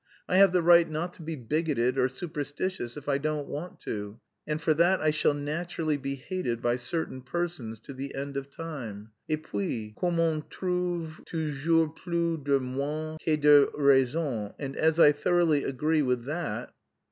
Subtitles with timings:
[0.27, 4.19] I have the right not to be bigoted or superstitious if I don't wish to,
[4.47, 8.49] and for that I shall naturally be hated by certain persons to the end of
[8.49, 9.11] time.
[9.29, 15.11] Et puis, comme on trouve toujours plus de moines que de raison, and as I
[15.11, 16.73] thoroughly agree with that..."